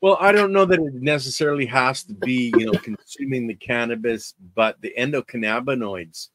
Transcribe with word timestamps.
Well, 0.00 0.16
I 0.20 0.30
don't 0.30 0.52
know 0.52 0.64
that 0.64 0.78
it 0.78 0.94
necessarily 0.94 1.66
has 1.66 2.04
to 2.04 2.14
be, 2.14 2.52
you 2.56 2.66
know, 2.66 2.78
consuming 2.78 3.48
the 3.48 3.54
cannabis, 3.54 4.34
but 4.54 4.80
the 4.80 4.94
endocannabinoids, 4.96 6.28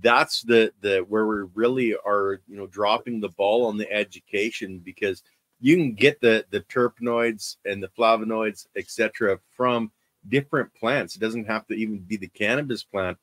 that's 0.00 0.42
the 0.42 0.72
the 0.80 1.00
where 1.08 1.26
we 1.26 1.48
really 1.54 1.96
are, 2.06 2.40
you 2.46 2.56
know, 2.56 2.68
dropping 2.68 3.20
the 3.20 3.30
ball 3.30 3.66
on 3.66 3.76
the 3.76 3.90
education 3.90 4.78
because 4.78 5.22
you 5.60 5.76
can 5.76 5.94
get 5.94 6.20
the 6.20 6.44
the 6.50 6.60
terpenoids 6.60 7.56
and 7.64 7.82
the 7.82 7.88
flavonoids, 7.88 8.66
etc., 8.76 9.40
from 9.56 9.90
different 10.28 10.72
plants. 10.74 11.16
It 11.16 11.20
doesn't 11.20 11.46
have 11.46 11.66
to 11.66 11.74
even 11.74 11.98
be 11.98 12.16
the 12.16 12.28
cannabis 12.28 12.84
plant, 12.84 13.18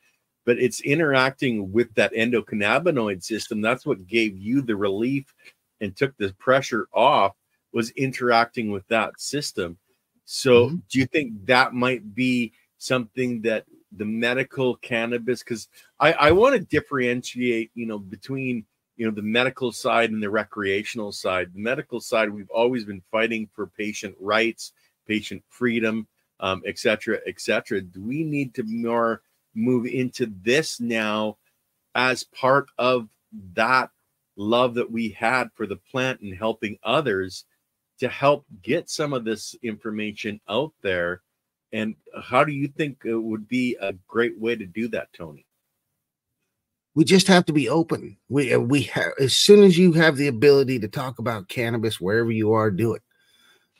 but 0.45 0.59
it's 0.59 0.81
interacting 0.81 1.71
with 1.71 1.93
that 1.95 2.13
endocannabinoid 2.13 3.23
system. 3.23 3.61
That's 3.61 3.85
what 3.85 4.07
gave 4.07 4.37
you 4.37 4.61
the 4.61 4.75
relief 4.75 5.33
and 5.79 5.95
took 5.95 6.17
the 6.17 6.33
pressure 6.37 6.87
off 6.93 7.33
was 7.71 7.91
interacting 7.91 8.71
with 8.71 8.87
that 8.87 9.19
system. 9.19 9.77
So, 10.25 10.67
mm-hmm. 10.67 10.75
do 10.89 10.99
you 10.99 11.05
think 11.05 11.45
that 11.45 11.73
might 11.73 12.13
be 12.13 12.53
something 12.77 13.41
that 13.41 13.65
the 13.91 14.05
medical 14.05 14.75
cannabis? 14.75 15.43
Because 15.43 15.67
I, 15.99 16.13
I 16.13 16.31
want 16.31 16.55
to 16.55 16.61
differentiate, 16.61 17.71
you 17.73 17.85
know, 17.85 17.99
between 17.99 18.65
you 18.95 19.05
know 19.05 19.11
the 19.11 19.21
medical 19.21 19.71
side 19.71 20.11
and 20.11 20.21
the 20.21 20.29
recreational 20.29 21.11
side. 21.11 21.53
The 21.53 21.61
medical 21.61 21.99
side, 21.99 22.29
we've 22.29 22.49
always 22.49 22.85
been 22.85 23.01
fighting 23.11 23.49
for 23.53 23.67
patient 23.67 24.15
rights, 24.19 24.73
patient 25.07 25.41
freedom, 25.47 26.05
um, 26.41 26.61
et 26.65 26.77
cetera, 26.77 27.19
et 27.25 27.39
cetera. 27.39 27.81
Do 27.81 28.03
we 28.03 28.23
need 28.23 28.53
to 28.55 28.63
more 28.63 29.21
move 29.55 29.85
into 29.85 30.31
this 30.43 30.79
now 30.79 31.37
as 31.95 32.23
part 32.23 32.67
of 32.77 33.09
that 33.53 33.89
love 34.35 34.73
that 34.75 34.91
we 34.91 35.09
had 35.09 35.49
for 35.53 35.65
the 35.65 35.75
plant 35.75 36.21
and 36.21 36.35
helping 36.35 36.77
others 36.83 37.45
to 37.99 38.09
help 38.09 38.45
get 38.61 38.89
some 38.89 39.13
of 39.13 39.25
this 39.25 39.55
information 39.61 40.39
out 40.49 40.73
there. 40.81 41.21
And 41.71 41.95
how 42.23 42.43
do 42.43 42.51
you 42.51 42.67
think 42.67 43.03
it 43.05 43.15
would 43.15 43.47
be 43.47 43.77
a 43.79 43.93
great 44.07 44.39
way 44.39 44.55
to 44.55 44.65
do 44.65 44.87
that, 44.89 45.13
Tony? 45.13 45.45
We 46.95 47.05
just 47.05 47.27
have 47.27 47.45
to 47.45 47.53
be 47.53 47.69
open. 47.69 48.17
We 48.29 48.57
we 48.57 48.81
have 48.83 49.11
as 49.19 49.35
soon 49.35 49.63
as 49.63 49.77
you 49.77 49.93
have 49.93 50.17
the 50.17 50.27
ability 50.27 50.79
to 50.79 50.87
talk 50.87 51.19
about 51.19 51.47
cannabis 51.47 52.01
wherever 52.01 52.31
you 52.31 52.51
are, 52.53 52.71
do 52.71 52.93
it 52.93 53.03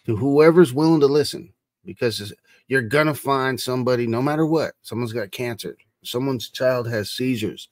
to 0.05 0.15
whoever's 0.15 0.73
willing 0.73 1.01
to 1.01 1.07
listen, 1.07 1.51
because 1.83 2.33
you're 2.67 2.83
gonna 2.83 3.15
find 3.15 3.59
somebody, 3.59 4.07
no 4.07 4.21
matter 4.21 4.45
what. 4.45 4.73
Someone's 4.83 5.11
got 5.11 5.31
cancer, 5.31 5.75
someone's 6.03 6.49
child 6.49 6.87
has 6.87 7.09
seizures, 7.09 7.67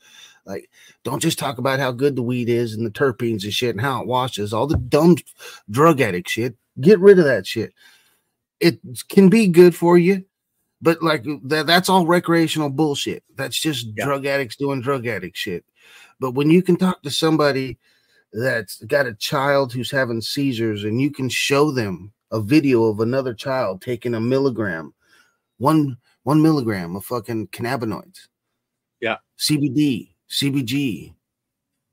like, 0.48 0.70
don't 1.04 1.22
just 1.22 1.38
talk 1.38 1.58
about 1.58 1.80
how 1.80 1.92
good 1.92 2.16
the 2.16 2.24
weed 2.24 2.48
is 2.50 2.74
and 2.74 2.86
the 2.86 2.90
terpenes 2.90 3.44
and 3.44 3.54
shit 3.54 3.76
and 3.76 3.82
how 3.82 4.02
it 4.02 4.08
washes, 4.08 4.54
all 4.54 4.66
the 4.66 4.78
dumb 4.78 5.18
drug 5.70 6.00
addict 6.00 6.30
shit. 6.30 6.56
Get 6.80 7.00
rid 7.00 7.20
of 7.20 7.26
that 7.26 7.46
shit. 7.46 7.74
It 8.60 8.80
can 9.10 9.30
be 9.30 9.48
good 9.48 9.76
for 9.76 9.98
you, 9.98 10.24
but 10.82 11.04
like 11.04 11.26
that, 11.44 11.68
that's 11.68 11.90
all 11.90 12.08
recreational 12.08 12.70
bullshit. 12.70 13.24
That's 13.36 13.60
just 13.60 13.88
yeah. 13.96 14.06
drug 14.06 14.26
addicts 14.26 14.56
doing 14.56 14.82
drug 14.82 15.06
addict 15.06 15.38
shit. 15.38 15.66
But 16.20 16.32
when 16.32 16.50
you 16.50 16.64
can 16.64 16.78
talk 16.78 17.04
to 17.04 17.12
somebody 17.12 17.78
that's 18.34 18.84
got 18.86 19.06
a 19.06 19.14
child 19.14 19.74
who's 19.74 19.92
having 19.92 20.22
seizures 20.22 20.84
and 20.84 21.02
you 21.02 21.12
can 21.12 21.30
show 21.30 21.72
them 21.72 22.14
a 22.32 22.40
video 22.40 22.86
of 22.86 23.00
another 23.00 23.34
child 23.34 23.82
taking 23.82 24.16
a 24.16 24.20
milligram, 24.20 24.94
one 25.58 25.98
one 26.24 26.42
milligram 26.42 26.96
of 26.96 27.06
fucking 27.06 27.48
cannabinoids. 27.48 28.28
Yeah. 29.00 29.18
CBD, 29.40 30.10
CBG, 30.30 31.14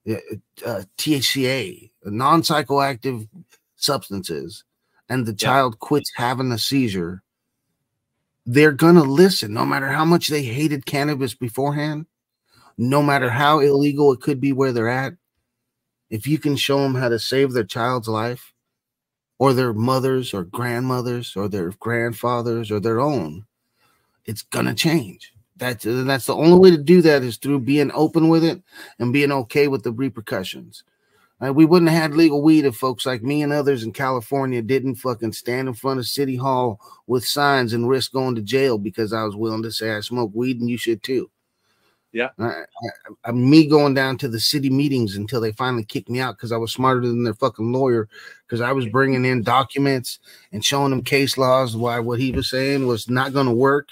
uh, 0.09 0.83
THCA, 0.99 1.91
non 2.05 2.43
psychoactive 2.43 3.29
substances, 3.77 4.65
and 5.09 5.27
the 5.27 5.35
child 5.35 5.79
quits 5.79 6.13
having 6.17 6.53
a 6.53 6.59
seizure, 6.59 7.23
they're 8.47 8.73
going 8.73 8.97
to 8.97 9.03
listen 9.03 9.53
no 9.53 9.65
matter 9.65 9.89
how 9.89 10.05
much 10.05 10.29
they 10.29 10.43
hated 10.43 10.87
cannabis 10.87 11.35
beforehand, 11.35 12.07
no 12.77 13.03
matter 13.03 13.31
how 13.31 13.61
illegal 13.61 14.13
it 14.13 14.21
could 14.21 14.41
be 14.41 14.53
where 14.53 14.73
they're 14.73 14.89
at. 14.89 15.15
If 16.11 16.27
you 16.27 16.39
can 16.39 16.57
show 16.57 16.79
them 16.79 16.95
how 16.95 17.09
to 17.09 17.19
save 17.19 17.53
their 17.53 17.65
child's 17.65 18.09
life, 18.09 18.53
or 19.39 19.53
their 19.53 19.73
mothers, 19.73 20.33
or 20.33 20.45
grandmothers, 20.45 21.35
or 21.35 21.49
their 21.49 21.71
grandfathers, 21.81 22.71
or 22.71 22.79
their 22.79 23.01
own, 23.01 23.47
it's 24.25 24.43
going 24.43 24.67
to 24.67 24.75
change. 24.75 25.35
That's 25.57 25.85
that's 25.85 26.27
the 26.27 26.35
only 26.35 26.59
way 26.59 26.71
to 26.71 26.83
do 26.83 27.01
that 27.03 27.23
is 27.23 27.37
through 27.37 27.61
being 27.61 27.93
open 27.95 28.29
with 28.29 28.45
it 28.45 28.63
and 28.99 29.13
being 29.13 29.31
okay 29.31 29.69
with 29.69 29.85
the 29.85 29.93
repercussions. 29.93 30.83
Uh, 31.45 31.53
we 31.53 31.65
wouldn't 31.65 31.91
have 31.91 32.03
had 32.03 32.15
legal 32.15 32.43
weed 32.43 32.65
if 32.65 32.77
folks 32.77 33.07
like 33.07 33.23
me 33.23 33.43
and 33.43 33.53
others 33.53 33.83
in 33.83 33.93
California 33.93 34.63
didn't 34.63 34.95
fucking 34.97 35.33
stand 35.33 35.69
in 35.69 35.75
front 35.75 35.99
of 35.99 36.07
City 36.07 36.37
Hall 36.37 36.81
with 37.07 37.25
signs 37.25 37.73
and 37.73 37.89
risk 37.89 38.13
going 38.13 38.35
to 38.37 38.43
jail 38.43 38.79
because 38.79 39.13
I 39.13 39.25
was 39.25 39.37
willing 39.37 39.63
to 39.65 39.73
say 39.73 39.93
I 39.93 40.01
smoke 40.01 40.31
weed 40.35 40.61
and 40.61 40.71
you 40.71 40.79
should 40.79 41.03
too. 41.03 41.31
Yeah. 42.13 42.29
I, 42.39 42.63
I, 43.25 43.33
me 43.33 43.67
going 43.67 43.95
down 43.95 44.19
to 44.19 44.29
the 44.29 44.39
city 44.39 44.71
meetings 44.71 45.17
until 45.17 45.41
they 45.41 45.51
finally 45.51 45.85
kicked 45.85 46.09
me 46.09 46.21
out 46.21 46.37
because 46.37 46.53
I 46.53 46.57
was 46.57 46.73
smarter 46.73 47.01
than 47.01 47.25
their 47.25 47.35
fucking 47.35 47.73
lawyer 47.73 48.09
because 48.47 48.61
I 48.61 48.71
was 48.71 48.87
bringing 48.87 49.25
in 49.25 49.43
documents 49.43 50.21
and 50.53 50.65
showing 50.65 50.91
them 50.91 51.03
case 51.03 51.37
laws 51.37 51.77
why 51.77 51.99
what 51.99 52.21
he 52.21 52.31
was 52.31 52.49
saying 52.49 52.87
was 52.87 53.11
not 53.11 53.33
going 53.33 53.47
to 53.47 53.53
work 53.53 53.89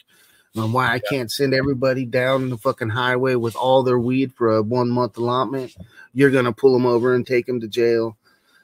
on 0.56 0.72
why 0.72 0.92
I 0.92 0.98
can't 0.98 1.30
send 1.30 1.54
everybody 1.54 2.04
down 2.04 2.50
the 2.50 2.58
fucking 2.58 2.90
highway 2.90 3.34
with 3.36 3.56
all 3.56 3.82
their 3.82 3.98
weed 3.98 4.32
for 4.34 4.56
a 4.56 4.62
one 4.62 4.90
month 4.90 5.16
allotment. 5.16 5.74
You're 6.12 6.30
gonna 6.30 6.52
pull 6.52 6.72
them 6.72 6.86
over 6.86 7.14
and 7.14 7.26
take 7.26 7.46
them 7.46 7.60
to 7.60 7.68
jail. 7.68 8.16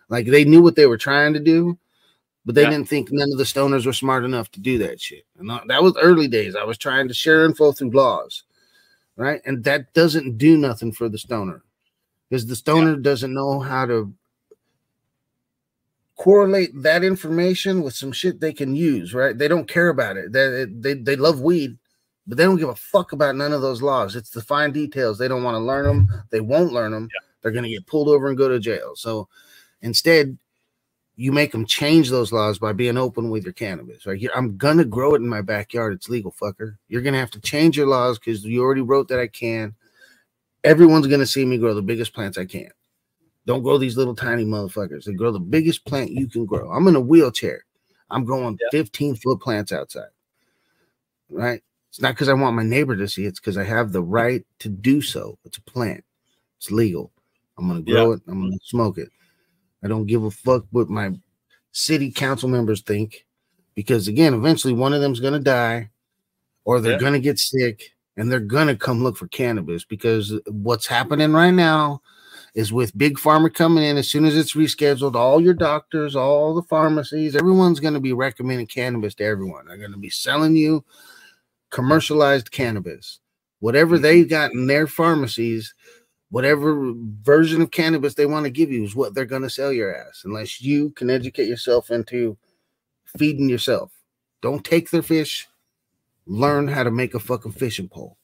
Like 0.08 0.26
they 0.26 0.44
knew 0.44 0.62
what 0.62 0.76
they 0.76 0.86
were 0.86 0.98
trying 0.98 1.32
to 1.34 1.40
do, 1.40 1.78
but 2.44 2.54
they 2.54 2.62
yeah. 2.62 2.70
didn't 2.70 2.88
think 2.88 3.08
none 3.10 3.30
of 3.32 3.38
the 3.38 3.44
stoners 3.44 3.86
were 3.86 3.92
smart 3.92 4.24
enough 4.24 4.50
to 4.52 4.60
do 4.60 4.78
that 4.78 5.00
shit. 5.00 5.24
And 5.38 5.50
that 5.66 5.82
was 5.82 5.96
early 6.00 6.28
days. 6.28 6.56
I 6.56 6.64
was 6.64 6.78
trying 6.78 7.08
to 7.08 7.14
share 7.14 7.44
info 7.44 7.72
through 7.72 7.90
laws, 7.90 8.44
right? 9.16 9.40
And 9.44 9.64
that 9.64 9.92
doesn't 9.94 10.38
do 10.38 10.56
nothing 10.56 10.92
for 10.92 11.08
the 11.08 11.18
stoner 11.18 11.62
because 12.28 12.46
the 12.46 12.56
stoner 12.56 12.92
yeah. 12.92 13.02
doesn't 13.02 13.32
know 13.32 13.60
how 13.60 13.86
to 13.86 14.12
correlate 16.18 16.70
that 16.82 17.02
information 17.02 17.82
with 17.82 17.94
some 17.94 18.12
shit 18.12 18.40
they 18.40 18.52
can 18.52 18.76
use, 18.76 19.14
right? 19.14 19.38
They 19.38 19.48
don't 19.48 19.68
care 19.68 19.88
about 19.88 20.18
it. 20.18 20.32
They 20.32 20.66
they, 20.68 20.94
they 20.94 21.16
love 21.16 21.40
weed, 21.40 21.78
but 22.26 22.36
they 22.36 22.44
don't 22.44 22.58
give 22.58 22.68
a 22.68 22.74
fuck 22.74 23.12
about 23.12 23.36
none 23.36 23.52
of 23.52 23.62
those 23.62 23.80
laws. 23.80 24.16
It's 24.16 24.30
the 24.30 24.42
fine 24.42 24.72
details. 24.72 25.16
They 25.16 25.28
don't 25.28 25.44
want 25.44 25.54
to 25.54 25.60
learn 25.60 25.86
them. 25.86 26.08
They 26.30 26.40
won't 26.40 26.72
learn 26.72 26.92
them. 26.92 27.08
Yeah. 27.12 27.20
They're 27.40 27.52
going 27.52 27.64
to 27.64 27.70
get 27.70 27.86
pulled 27.86 28.08
over 28.08 28.28
and 28.28 28.36
go 28.36 28.48
to 28.48 28.58
jail. 28.58 28.96
So 28.96 29.28
instead, 29.80 30.36
you 31.18 31.32
make 31.32 31.50
them 31.50 31.66
change 31.66 32.10
those 32.10 32.32
laws 32.32 32.60
by 32.60 32.72
being 32.72 32.96
open 32.96 33.28
with 33.28 33.44
your 33.44 33.52
cannabis. 33.52 34.06
Right? 34.06 34.24
I'm 34.34 34.56
gonna 34.56 34.84
grow 34.84 35.14
it 35.14 35.20
in 35.20 35.28
my 35.28 35.42
backyard. 35.42 35.92
It's 35.92 36.08
legal, 36.08 36.32
fucker. 36.32 36.76
You're 36.86 37.02
gonna 37.02 37.18
have 37.18 37.32
to 37.32 37.40
change 37.40 37.76
your 37.76 37.88
laws 37.88 38.20
because 38.20 38.44
you 38.44 38.62
already 38.62 38.82
wrote 38.82 39.08
that 39.08 39.18
I 39.18 39.26
can. 39.26 39.74
Everyone's 40.62 41.08
gonna 41.08 41.26
see 41.26 41.44
me 41.44 41.58
grow 41.58 41.74
the 41.74 41.82
biggest 41.82 42.14
plants 42.14 42.38
I 42.38 42.44
can. 42.44 42.70
Don't 43.48 43.62
grow 43.62 43.78
these 43.78 43.96
little 43.96 44.14
tiny 44.14 44.44
motherfuckers. 44.44 45.04
They 45.04 45.14
grow 45.14 45.32
the 45.32 45.40
biggest 45.40 45.86
plant 45.86 46.10
you 46.10 46.28
can 46.28 46.44
grow. 46.44 46.70
I'm 46.70 46.86
in 46.86 46.94
a 46.94 47.00
wheelchair. 47.00 47.64
I'm 48.10 48.26
growing 48.26 48.58
15 48.70 49.16
foot 49.16 49.40
plants 49.40 49.72
outside. 49.72 50.10
Right? 51.30 51.62
It's 51.88 51.98
not 51.98 52.12
because 52.12 52.28
I 52.28 52.34
want 52.34 52.56
my 52.56 52.62
neighbor 52.62 52.94
to 52.94 53.08
see 53.08 53.24
it. 53.24 53.28
It's 53.28 53.40
because 53.40 53.56
I 53.56 53.64
have 53.64 53.90
the 53.90 54.02
right 54.02 54.44
to 54.58 54.68
do 54.68 55.00
so. 55.00 55.38
It's 55.46 55.56
a 55.56 55.62
plant. 55.62 56.04
It's 56.58 56.70
legal. 56.70 57.10
I'm 57.56 57.68
gonna 57.68 57.80
grow 57.80 58.12
it. 58.12 58.20
I'm 58.28 58.42
gonna 58.42 58.58
smoke 58.64 58.98
it. 58.98 59.08
I 59.82 59.88
don't 59.88 60.04
give 60.04 60.24
a 60.24 60.30
fuck 60.30 60.66
what 60.70 60.90
my 60.90 61.12
city 61.72 62.10
council 62.10 62.50
members 62.50 62.82
think, 62.82 63.24
because 63.74 64.08
again, 64.08 64.34
eventually 64.34 64.74
one 64.74 64.92
of 64.92 65.00
them's 65.00 65.20
gonna 65.20 65.38
die, 65.38 65.88
or 66.66 66.82
they're 66.82 67.00
gonna 67.00 67.18
get 67.18 67.38
sick, 67.38 67.94
and 68.18 68.30
they're 68.30 68.40
gonna 68.40 68.76
come 68.76 69.02
look 69.02 69.16
for 69.16 69.26
cannabis 69.28 69.86
because 69.86 70.38
what's 70.48 70.86
happening 70.86 71.32
right 71.32 71.52
now 71.52 72.02
is 72.58 72.72
with 72.72 72.98
big 72.98 73.16
pharma 73.18 73.54
coming 73.54 73.84
in. 73.84 73.96
As 73.96 74.10
soon 74.10 74.24
as 74.24 74.36
it's 74.36 74.54
rescheduled 74.54 75.14
all 75.14 75.40
your 75.40 75.54
doctors 75.54 76.16
all 76.16 76.54
the 76.56 76.62
pharmacies 76.62 77.36
everyone's 77.36 77.78
going 77.78 77.94
to 77.94 78.00
be 78.00 78.12
recommending 78.12 78.66
cannabis 78.66 79.14
to 79.14 79.24
everyone. 79.24 79.66
They're 79.66 79.76
going 79.76 79.92
to 79.92 79.98
be 79.98 80.10
selling 80.10 80.56
you 80.56 80.84
commercialized 81.70 82.50
cannabis. 82.50 83.20
Whatever 83.60 83.94
mm-hmm. 83.94 84.02
they 84.02 84.24
got 84.24 84.52
in 84.52 84.66
their 84.66 84.88
pharmacies 84.88 85.72
whatever 86.30 86.92
version 87.22 87.62
of 87.62 87.70
cannabis 87.70 88.14
they 88.14 88.26
want 88.26 88.44
to 88.44 88.50
give 88.50 88.72
you 88.72 88.82
is 88.82 88.96
what 88.96 89.14
they're 89.14 89.24
going 89.24 89.42
to 89.42 89.48
sell 89.48 89.72
your 89.72 89.96
ass 89.96 90.22
unless 90.24 90.60
you 90.60 90.90
can 90.90 91.10
educate 91.10 91.46
yourself 91.46 91.92
into 91.92 92.36
feeding 93.16 93.48
yourself. 93.48 93.92
Don't 94.42 94.64
take 94.64 94.90
their 94.90 95.02
fish. 95.02 95.46
Learn 96.26 96.66
how 96.66 96.82
to 96.82 96.90
make 96.90 97.14
a 97.14 97.20
fucking 97.20 97.52
fishing 97.52 97.88
pole. 97.88 98.18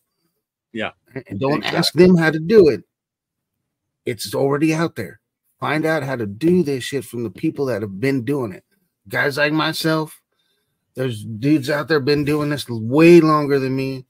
Yeah. 0.72 0.90
And 1.28 1.38
don't 1.38 1.58
exactly. 1.58 1.78
ask 1.78 1.92
them 1.94 2.16
how 2.16 2.32
to 2.32 2.40
do 2.40 2.68
it 2.68 2.82
it's 4.06 4.34
already 4.34 4.74
out 4.74 4.96
there. 4.96 5.20
Find 5.60 5.86
out 5.86 6.02
how 6.02 6.16
to 6.16 6.26
do 6.26 6.62
this 6.62 6.84
shit 6.84 7.04
from 7.04 7.22
the 7.22 7.30
people 7.30 7.66
that 7.66 7.82
have 7.82 8.00
been 8.00 8.24
doing 8.24 8.52
it. 8.52 8.64
Guys 9.08 9.36
like 9.36 9.52
myself, 9.52 10.20
there's 10.94 11.24
dudes 11.24 11.70
out 11.70 11.88
there 11.88 12.00
been 12.00 12.24
doing 12.24 12.50
this 12.50 12.68
way 12.68 13.20
longer 13.20 13.58
than 13.58 13.74
me. 13.74 14.06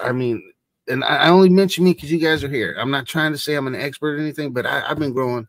I 0.00 0.12
mean, 0.12 0.42
and 0.88 1.04
I 1.04 1.28
only 1.28 1.48
mention 1.48 1.84
me 1.84 1.94
because 1.94 2.10
you 2.10 2.18
guys 2.18 2.42
are 2.42 2.48
here. 2.48 2.76
I'm 2.78 2.90
not 2.90 3.06
trying 3.06 3.32
to 3.32 3.38
say 3.38 3.54
I'm 3.54 3.66
an 3.66 3.74
expert 3.74 4.16
or 4.16 4.20
anything, 4.20 4.52
but 4.52 4.66
I, 4.66 4.80
have 4.88 4.98
been 4.98 5.12
growing 5.12 5.46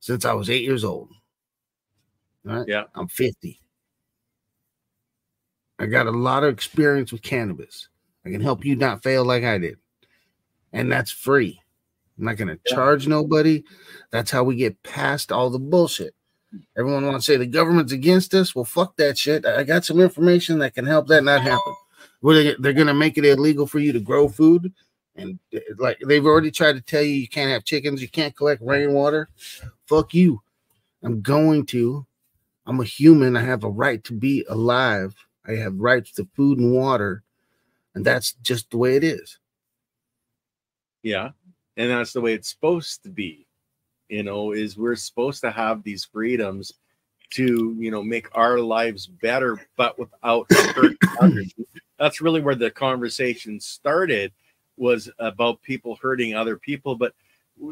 since 0.00 0.24
I 0.24 0.32
was 0.32 0.50
eight 0.50 0.62
years 0.62 0.84
old. 0.84 1.10
Right? 2.44 2.66
Yeah. 2.68 2.84
I'm 2.94 3.08
50. 3.08 3.60
I 5.78 5.86
got 5.86 6.06
a 6.06 6.12
lot 6.12 6.44
of 6.44 6.52
experience 6.52 7.12
with 7.12 7.22
cannabis. 7.22 7.88
I 8.24 8.30
can 8.30 8.40
help 8.40 8.64
you 8.64 8.76
not 8.76 9.02
fail 9.02 9.24
like 9.24 9.44
I 9.44 9.58
did. 9.58 9.78
And 10.72 10.90
that's 10.90 11.10
free. 11.10 11.60
I'm 12.18 12.24
not 12.24 12.36
going 12.36 12.48
to 12.48 12.60
Yeah. 12.66 12.74
charge 12.74 13.06
nobody. 13.06 13.64
That's 14.10 14.30
how 14.30 14.44
we 14.44 14.56
get 14.56 14.82
past 14.82 15.30
all 15.30 15.50
the 15.50 15.58
bullshit. 15.58 16.14
Everyone 16.76 17.06
wants 17.06 17.26
to 17.26 17.32
say 17.32 17.36
the 17.36 17.46
government's 17.46 17.92
against 17.92 18.34
us. 18.34 18.54
Well, 18.54 18.64
fuck 18.64 18.96
that 18.96 19.18
shit. 19.18 19.44
I 19.44 19.64
got 19.64 19.84
some 19.84 20.00
information 20.00 20.58
that 20.60 20.74
can 20.74 20.86
help 20.86 21.06
that 21.08 21.24
not 21.24 21.42
happen. 21.42 21.74
Well, 22.22 22.34
they, 22.34 22.56
they're 22.58 22.72
going 22.72 22.86
to 22.88 22.94
make 22.94 23.16
it 23.18 23.24
illegal 23.24 23.66
for 23.66 23.78
you 23.78 23.92
to 23.92 24.00
grow 24.00 24.28
food. 24.28 24.72
And 25.14 25.38
uh, 25.54 25.60
like 25.78 25.98
they've 26.06 26.24
already 26.24 26.50
tried 26.50 26.72
to 26.72 26.80
tell 26.80 27.02
you, 27.02 27.12
you 27.14 27.28
can't 27.28 27.50
have 27.50 27.64
chickens, 27.64 28.02
you 28.02 28.08
can't 28.08 28.36
collect 28.36 28.62
rainwater. 28.62 29.28
Fuck 29.86 30.14
you. 30.14 30.42
I'm 31.02 31.20
going 31.20 31.66
to. 31.66 32.06
I'm 32.66 32.80
a 32.80 32.84
human. 32.84 33.36
I 33.36 33.42
have 33.42 33.62
a 33.64 33.70
right 33.70 34.02
to 34.04 34.12
be 34.12 34.44
alive. 34.48 35.14
I 35.46 35.52
have 35.52 35.76
rights 35.76 36.12
to 36.12 36.28
food 36.34 36.58
and 36.58 36.72
water. 36.72 37.22
And 37.94 38.04
that's 38.04 38.32
just 38.42 38.70
the 38.70 38.78
way 38.78 38.96
it 38.96 39.04
is. 39.04 39.38
Yeah. 41.02 41.30
And 41.78 41.90
that's 41.90 42.12
the 42.12 42.20
way 42.20 42.34
it's 42.34 42.50
supposed 42.50 43.04
to 43.04 43.08
be. 43.08 43.46
You 44.08 44.24
know, 44.24 44.52
is 44.52 44.76
we're 44.76 44.96
supposed 44.96 45.40
to 45.42 45.50
have 45.50 45.82
these 45.82 46.04
freedoms 46.04 46.72
to, 47.30 47.76
you 47.78 47.90
know, 47.90 48.02
make 48.02 48.26
our 48.36 48.58
lives 48.58 49.06
better, 49.06 49.66
but 49.76 49.98
without 49.98 50.50
hurting 50.52 50.98
others. 51.20 51.54
That's 51.98 52.20
really 52.20 52.40
where 52.40 52.54
the 52.54 52.70
conversation 52.70 53.60
started 53.60 54.32
was 54.76 55.10
about 55.18 55.62
people 55.62 55.98
hurting 56.00 56.34
other 56.34 56.56
people. 56.56 56.96
But 56.96 57.14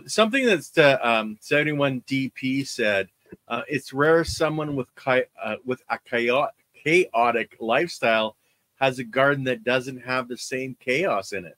something 0.06 0.44
that's 0.44 0.76
uh, 0.76 0.98
um, 1.02 1.38
71 1.40 2.02
DP 2.06 2.66
said, 2.66 3.08
uh, 3.48 3.62
it's 3.66 3.92
rare 3.92 4.24
someone 4.24 4.76
with 4.76 4.94
chi- 4.94 5.26
uh, 5.42 5.56
with 5.64 5.82
a 5.88 5.98
chaotic, 5.98 6.54
chaotic 6.84 7.56
lifestyle 7.60 8.36
has 8.78 8.98
a 8.98 9.04
garden 9.04 9.44
that 9.44 9.64
doesn't 9.64 9.98
have 9.98 10.28
the 10.28 10.36
same 10.36 10.76
chaos 10.78 11.32
in 11.32 11.44
it 11.44 11.56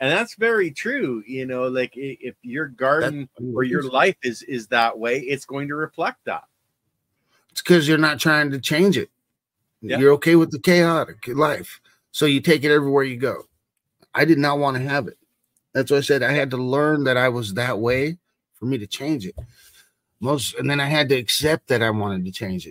and 0.00 0.12
that's 0.12 0.34
very 0.34 0.70
true 0.70 1.22
you 1.26 1.44
know 1.46 1.66
like 1.68 1.92
if 1.96 2.34
your 2.42 2.66
garden 2.66 3.28
or 3.54 3.62
your 3.64 3.82
life 3.82 4.16
is 4.22 4.42
is 4.42 4.66
that 4.68 4.98
way 4.98 5.20
it's 5.20 5.44
going 5.44 5.68
to 5.68 5.74
reflect 5.74 6.24
that 6.24 6.44
It's 7.58 7.62
because 7.62 7.88
you're 7.88 7.98
not 7.98 8.20
trying 8.20 8.52
to 8.52 8.60
change 8.60 8.96
it. 8.96 9.10
Yeah. 9.82 9.98
You're 9.98 10.12
okay 10.12 10.36
with 10.36 10.52
the 10.52 10.60
chaotic 10.60 11.26
life. 11.26 11.80
So 12.12 12.26
you 12.26 12.40
take 12.40 12.62
it 12.62 12.70
everywhere 12.70 13.02
you 13.02 13.16
go. 13.16 13.48
I 14.14 14.24
did 14.24 14.38
not 14.38 14.58
want 14.60 14.76
to 14.76 14.82
have 14.82 15.08
it. 15.08 15.18
That's 15.74 15.90
what 15.90 15.98
I 15.98 16.02
said. 16.02 16.22
I 16.22 16.32
had 16.32 16.50
to 16.50 16.56
learn 16.56 17.02
that 17.04 17.16
I 17.16 17.28
was 17.28 17.54
that 17.54 17.78
way 17.78 18.18
for 18.54 18.66
me 18.66 18.78
to 18.78 18.86
change 18.86 19.26
it. 19.26 19.34
Most 20.20 20.54
and 20.54 20.68
then 20.68 20.80
I 20.80 20.86
had 20.86 21.08
to 21.08 21.16
accept 21.16 21.68
that 21.68 21.82
I 21.82 21.90
wanted 21.90 22.24
to 22.24 22.30
change 22.30 22.64
it. 22.64 22.66